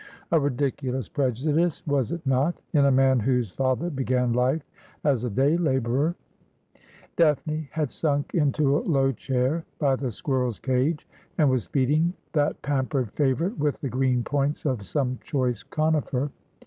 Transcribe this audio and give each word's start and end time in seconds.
A 0.31 0.39
ridiculous 0.39 1.07
prejudice, 1.07 1.85
was 1.85 2.11
it 2.11 2.25
not, 2.25 2.59
in 2.73 2.85
a 2.85 2.91
man 2.91 3.19
whose 3.19 3.51
father 3.51 3.91
began 3.91 4.33
life 4.33 4.63
as 5.03 5.23
a 5.23 5.29
day 5.29 5.55
labourer?' 5.57 6.15
Daphne 7.17 7.69
had 7.71 7.91
sunk 7.91 8.33
into 8.33 8.79
a 8.79 8.81
low 8.81 9.11
chair 9.11 9.63
by 9.77 9.95
the 9.95 10.09
squirrel's 10.11 10.57
cage, 10.57 11.07
and 11.37 11.51
was 11.51 11.67
feeding 11.67 12.13
that 12.33 12.59
pampered 12.63 13.11
favourite 13.11 13.59
with 13.59 13.79
the 13.79 13.89
green 13.89 14.23
points 14.23 14.65
of 14.65 14.87
some 14.87 15.19
choice 15.23 15.61
conifer. 15.61 16.31